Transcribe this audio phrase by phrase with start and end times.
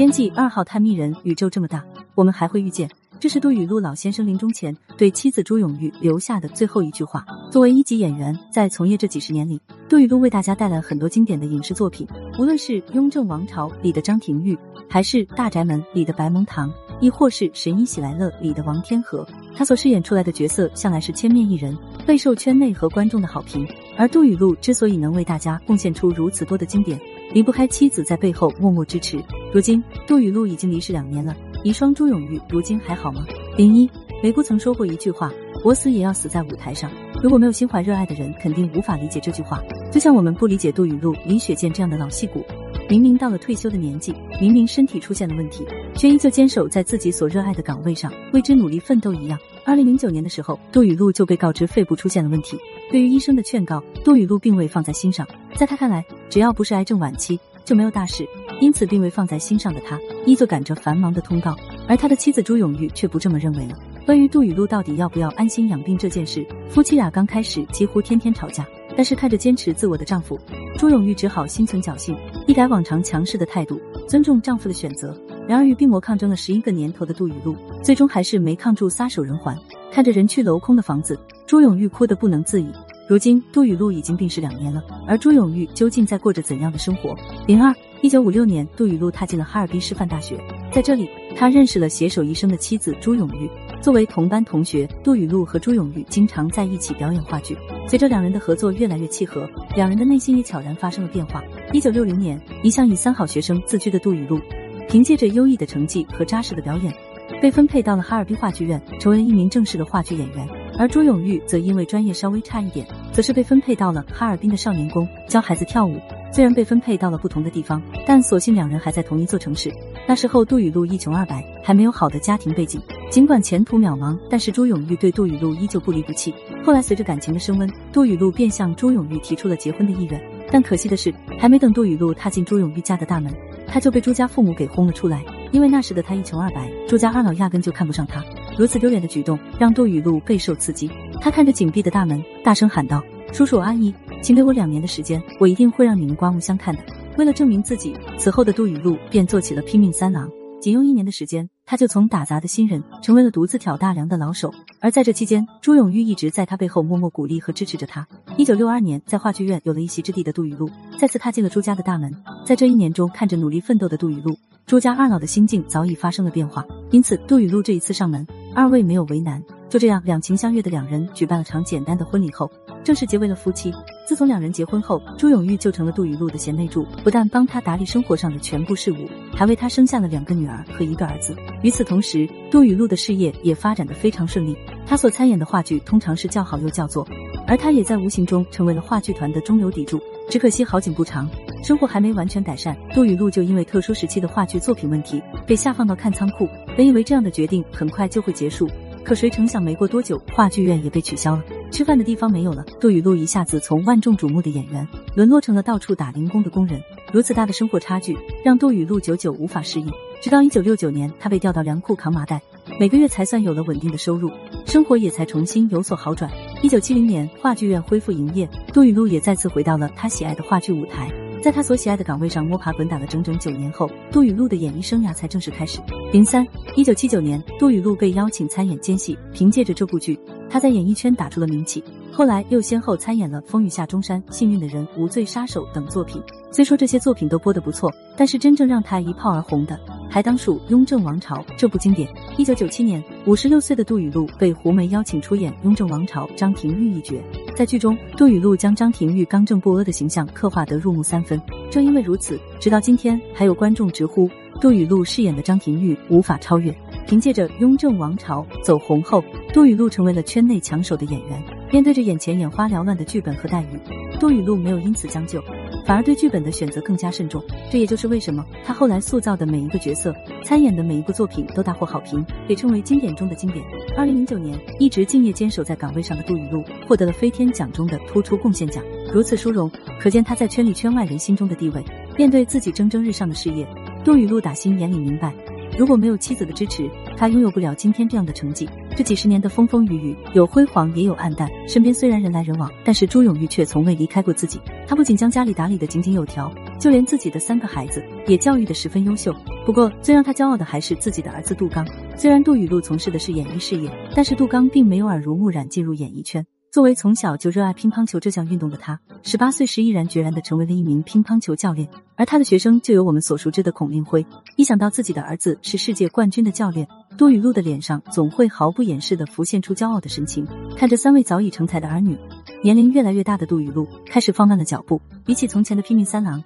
[0.00, 2.88] 编辑二号探秘人，宇宙这么大，我们还会遇见。
[3.18, 7.22] 这是杜雨露老先生临终前对妻子朱永玉留下的最后一句话。
[7.50, 9.60] 作为一级演员，在从业这几十年里，
[9.90, 12.08] 杜雨露为大家带来很多经典的影视作品，
[12.38, 14.58] 无论是《雍正王朝》里的张廷玉，
[14.88, 21.76] 还是《大宅门》里的白蒙堂，亦或是《神医喜来乐》里的王天和，他所饰演出来的角色向来是千面一人，
[22.06, 23.68] 备受圈内和观众的好评。
[23.98, 26.98] 而杜雨露之所以能为大家贡献出如此多的经典，
[27.34, 29.22] 离不开妻子在背后默默支持。
[29.52, 31.34] 如今，杜雨露已经离世两年了。
[31.64, 33.26] 遗孀朱永玉如今还好吗？
[33.56, 33.90] 零一，
[34.22, 35.30] 梅姑曾说过一句话
[35.64, 36.90] ：“我死也要死在舞台上。”
[37.20, 39.60] 如果没有心怀热爱的人，肯定无法理解这句话。
[39.90, 42.44] 就像我们不理解杜雨露、李雪健这样的老戏骨，
[42.88, 49.36] 明明到了退休的年纪，明明身体出现了问题，却依旧坚守在自己所热爱的岗位上，为之努力奋斗一样。
[49.66, 52.56] 二零零九年的时候，杜雨露就被告知肺部出现了问题。
[52.90, 55.26] 对于医生的劝告，杜雨露并未放在心上。
[55.56, 58.24] 在他看来，只要不是癌症晚期，就没有大事。
[58.60, 61.56] 因此，并未放在心上的他，依旧赶着繁忙的通告，
[61.88, 63.74] 而他的妻子朱永玉却不这么认为了。
[64.06, 68.66] 关于杜雨露到底要不要安心养病这件事，夫妻俩刚开始几乎天天吵架。
[68.96, 70.38] 但是看着坚持自我的丈夫，
[70.76, 72.14] 朱永玉只好心存侥幸，
[72.46, 75.16] 一改往常强势的态度，尊重丈夫的选择。
[75.48, 79.56] 然而与病魔抗争了十一个年头的杜雨露，最终还是没抗住，撒手人寰。
[79.92, 82.66] 看着人去楼空的房子，朱永玉哭得不能自已。
[83.08, 87.14] 如今，杜雨露已经病逝两年了，而朱永玉究竟在过着怎样的生活？
[87.46, 87.72] 零二。
[88.02, 90.34] 一九五六年，杜雨露踏进了哈尔滨师范大学，
[90.72, 91.06] 在这里，
[91.36, 93.50] 他认识了携手一生的妻子朱永玉。
[93.82, 97.54] 作为同班同学，杜雨露和朱永玉经常在一起表演话剧。
[97.86, 101.44] 随着两人的合作越来越契合，两人的内心也悄然发生了变化。
[101.74, 104.40] 一九六零年，一向以三好学生自居的杜雨露，
[104.88, 106.94] 凭借着优异的成绩和扎实的表演，
[107.42, 110.48] 被分配到了哈尔滨话剧院，成为一名正式的话剧演员。
[110.78, 116.00] 而朱永玉则因为专业稍微差一点，则是被分配到了哈尔滨的少年宫教孩子跳舞。
[116.32, 119.70] 虽然被分配到了不同的地方，但所幸两人还在同一座城市。
[120.06, 126.32] 那时候杜雨露一穷二白，还没有好的家庭背景，尽管前途渺茫，但是朱永玉对杜雨露依旧不离不弃。
[126.64, 130.20] 后来随着感情的升温，杜雨露便向朱永玉提出了结婚的意愿。
[130.52, 133.32] 但可惜的是，还没等杜雨露踏进朱永玉家的大门，
[133.66, 135.24] 他就被朱家父母给轰了出来。
[135.52, 138.24] 因为那时的他一穷二白，朱家二老压根就看不上他。
[138.56, 140.88] 如此丢脸的举动让杜雨露备受刺激，
[141.20, 143.02] 她看着紧闭的大门，大声喊道
[143.32, 143.92] ：“叔叔阿姨，
[144.22, 146.82] 请给我两年的时间，我一定会让你们刮目相看的。”
[147.18, 150.30] 为了证明自己，此后的杜雨露便做起了拼命三郎。
[150.60, 154.52] 仅用一年的时间，他就从打杂的新人成为了独自挑大梁的老手。
[154.78, 158.06] 而在这期间，朱永玉一直在他背后默默鼓励和支持着他。
[158.36, 162.14] 一九六二年，在话剧院有了一席之地的杜雨露，再次踏进了朱家的大门。
[162.44, 164.36] 在这一年中，看着努力奋斗的杜雨露，
[164.66, 166.62] 朱家二老的心境早已发生了变化。
[166.90, 168.26] 因此，杜雨露这一次上门。
[168.54, 172.50] 二位没有为难，就这样两情相悦的两人举办了场简单的婚礼后，
[172.84, 173.72] 正式结为了夫妻。
[174.06, 181.36] 自从两人结婚后，朱永玉就成了杜雨露的贤内助，不但帮他打理生活上的全部事务，还为他生下了两个女儿和一个儿子。
[181.62, 187.06] 与此同时，杜雨露的事业也发展的非常顺利，他所参演的话剧通常是叫好又叫座，
[187.46, 190.00] 而他也在无形中成为了话剧团的中流砥柱。
[190.28, 191.28] 只可惜好景不长，
[191.62, 196.48] 生活还没完全改善，杜雨露就因为特殊时期的话剧作品问题被下放到看仓库。
[196.76, 198.68] 本以为这样的决定很快就会结束，
[199.04, 202.64] 可谁成想没过多久，话剧院也被取消了，吃饭的地方没有了。
[202.80, 206.80] 杜雨露一下子从万众瞩目的演员，沦落成了到处打零工的工人。
[207.12, 209.90] 如此大的生活差距，让杜雨露久久无法适应。
[210.20, 212.40] 直到一九六九年，她被调到粮库扛麻袋，
[212.78, 214.30] 每个月才算有了稳定的收入，
[214.66, 216.30] 生活也才重新有所好转。
[216.62, 221.10] 一九七零年，话剧院恢复营业，杜雨露也再次回到了她喜爱的话剧舞台。
[221.42, 225.80] 在他所喜爱的岗位上摸爬滚打了整整九年后，杜雨露的演艺生涯才正式开始。
[226.12, 231.82] 零三，一九七九年，杜雨露被邀请参演奸细，凭借着这部剧，他在演艺圈打出了名气。
[232.12, 236.20] 后来又先后参演了《风雨下中山》《幸运的人》《无罪杀手》等作品。
[236.50, 239.78] 虽说这些作品都播得不错，但是真正让他一炮而红的，
[240.10, 242.12] 还当属《雍正王朝》这部经典。
[242.36, 247.14] 一九九七年，五十六岁的杜雨露被胡梅邀请出演《雍正王朝》张廷玉一角。
[247.54, 251.40] 在剧中，杜雨露将张廷玉刚正不阿的形象刻画得入木三分。
[251.70, 254.28] 正因为如此，直到今天还有观众直呼
[254.60, 256.74] 杜雨露饰演的张廷玉无法超越。
[257.10, 259.20] 凭借着《雍正王朝》走红后，
[259.52, 261.42] 杜雨露成为了圈内抢手的演员。
[261.72, 263.80] 面对着眼前眼花缭乱的剧本和待遇，
[264.20, 265.42] 杜雨露没有因此将就，
[265.84, 267.42] 反而对剧本的选择更加慎重。
[267.68, 270.14] 这也就是为什么她后来塑造的每一个角色、
[270.44, 273.64] 参演的每一部作品都大获好评，被称为经典中的经典。
[273.96, 279.68] 二零零九年，一直敬业坚守在岗位上的杜雨露获得了飞天奖中的突出贡献奖，如此殊荣，
[280.00, 281.84] 可见她在圈里圈外人心中的地位。
[282.16, 283.66] 面对自己蒸蒸日上的事业，
[284.04, 285.32] 杜雨露打心眼里明白，
[285.78, 288.66] 如果没有妻子的支持，他拥有不了今天这样的成绩。
[288.96, 294.58] 这几十年的风风雨雨，有辉煌也有暗淡，身边虽然人来人往，但是朱永玉却从未离开过自己。
[294.88, 296.50] 他不仅将家里打理得井井有条。
[296.78, 299.36] 就连自己的三个孩子也教育的十分优秀。
[299.66, 301.86] 不过，最让他骄傲的还是自己的儿子杜刚。
[302.16, 306.42] 虽然杜雨露从事的是演艺事业，但是杜刚并没有耳濡目染进入演艺圈。
[306.72, 311.86] 作为从小就热爱乒乓球这项运动的他，十八岁时毅然决然的成为了一名乒乓球教练。
[312.16, 314.24] 而他的学生就有我们所熟知的孔令辉。
[314.56, 316.86] 一想到自己的儿子是世界冠军的教练，
[317.20, 320.48] 杜雨露的脸上总会毫不掩饰的浮现出骄傲的神情。
[320.74, 322.16] 看着三位早已成才的儿女，
[322.62, 324.98] 年龄越来越大的杜雨露开始放慢了脚步。
[325.26, 326.42] 比起从前的拼命三郎。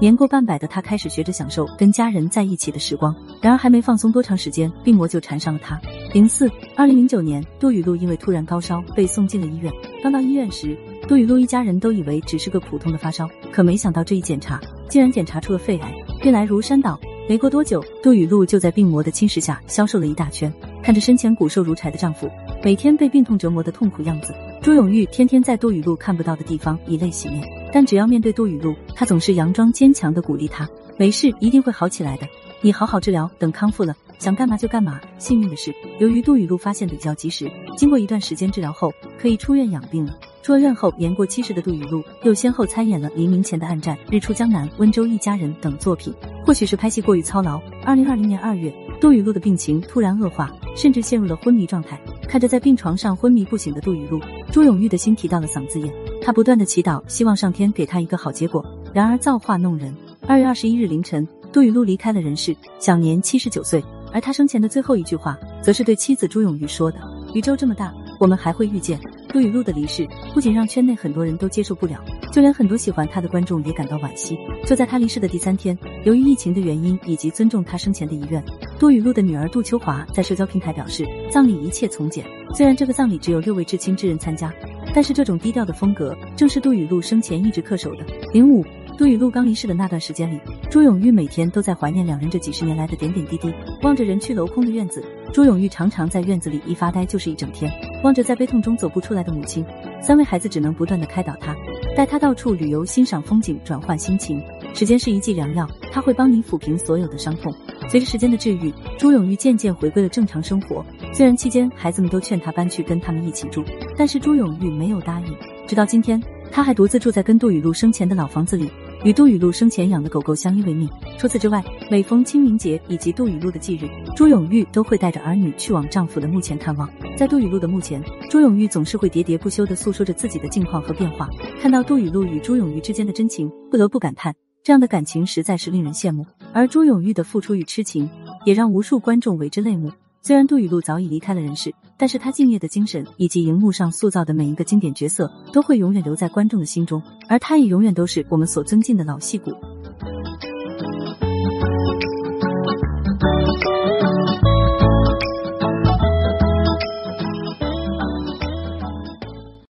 [0.00, 5.78] 年过半百的他开始学着享受跟家人在一起的时光，然而还没放松多长时间，病魔就缠上了他。
[6.14, 9.70] 零四二零零九年，杜雨露因为突然高烧被送进了医院。
[10.02, 10.74] 刚到医院时，
[11.06, 14.58] 杜雨露一家人都以为只是个普通的发烧，可没想到这一检查
[14.88, 15.94] 竟然检查出了肺癌。
[16.22, 16.98] 病来如山倒，
[17.28, 20.52] 没过多久，杜雨露就在病魔的侵蚀下消瘦了一大圈。
[20.80, 22.30] 看着身前骨瘦如柴的丈夫，
[22.62, 24.32] 每天被病痛折磨的痛苦样子，
[24.62, 27.42] 朱永玉天天在杜雨露看不到的地方以泪洗面。
[27.72, 32.28] 但只要面对杜雨露，他总是佯装坚强的鼓励她：“没事，一定会好起来的。
[32.60, 40.18] 你好好治疗，等康复了，想干嘛就干嘛。”幸运的是，由于杜雨露发现比较及时，经过一段时间治疗后，可以出院养病了。
[40.42, 46.14] 出了院后，年过七十的杜雨露又先后参演了《黎明前的暗战》《日出江南》《温州一家人》等作品。
[46.44, 52.00] 或许是拍戏过于操劳，二零二零年二月，杜雨露的病情突然恶化，甚至陷入了昏迷状态。
[52.28, 54.20] 看着在病床上昏迷不醒的杜雨露，
[54.52, 55.92] 朱永玉的心提到了嗓子眼。
[56.22, 58.64] 他不断的祈祷，希望上天给他一个好结果。
[58.92, 59.92] 然而造化弄人，
[60.28, 63.82] 二月二十一日凌晨，杜雨露离开了人世，享年七十九岁。
[64.12, 66.98] 而他生前的最后一句话，则是对妻子朱永玉说的
[67.34, 68.98] ：“宇宙这么大，我们还会遇见。”
[69.28, 74.38] 杜雨露的离世，不仅让圈内很多人都接受不了，就连很多喜欢他的观众也感到惋惜。
[74.64, 78.42] 就在他离世的第三天，由于疫情的原因以及尊重他生前的遗愿，
[78.78, 82.24] 杜雨露的女儿杜秋华在社交平台表示，葬礼一切从简。
[82.54, 84.52] 虽然这个葬礼只有六位至亲之人参加。
[84.94, 88.06] 但是这种低调的风格，正是杜雨露生前一直恪守的。
[88.32, 88.64] 零五，
[88.96, 90.40] 杜雨露刚离世的那段时间里，
[90.70, 93.52] 朱永玉每天都在怀念两人这几十年来的点点滴滴。
[93.82, 95.04] 望着人去楼空的院子，
[95.34, 97.70] 朱永玉常常在院子里一发呆就是一整天。
[98.02, 99.62] 望着在悲痛中走不出来的母亲，
[100.00, 101.54] 三位孩子只能不断的开导他，
[101.94, 104.42] 带他到处旅游欣赏风景，转换心情。
[104.72, 107.54] 时间是一剂良药，他会帮你抚平所有的伤痛。
[107.90, 110.82] 随着时间的治愈，朱永玉渐渐回归了正常生活。
[111.12, 113.62] 虽然期间孩子们都劝他搬去跟他们一起住，
[113.94, 115.36] 但是朱永玉没有答应。
[115.66, 118.70] 直到今天，他还独自住在跟杜雨露生前的老房子里，
[119.04, 120.88] 与杜雨露生前养的狗狗相依为命。
[121.18, 126.88] 除此之外，每逢清明节以及杜雨露的忌日，朱永玉都会带着儿女去往丈夫的墓前看望。
[127.16, 131.28] 在杜雨露的墓前，朱永玉总是会喋喋不休地诉说着自己的近况和变化。
[131.60, 134.34] 看到杜雨露与朱永玉之间的真情，不得不感叹。
[134.62, 138.10] 这样的感情实在是令人羡慕，而朱永玉的付出与痴情
[138.44, 139.92] 也让无数观众为之泪目。
[140.22, 149.52] 虽然杜雨露早已离开了人世，但是他敬业的精神以及荧幕上塑造的每一个经典角色，都会永远留在观众的心中，而他也永远都是我们所尊敬的老戏骨。